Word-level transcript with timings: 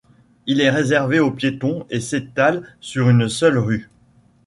Il 0.47 0.61
est 0.61 0.71
réservé 0.71 1.19
aux 1.19 1.29
piétons 1.29 1.85
et 1.91 1.99
s'étale 1.99 2.67
sur 2.79 3.07
une 3.07 3.29
seule 3.29 3.59
rue. 3.59 3.87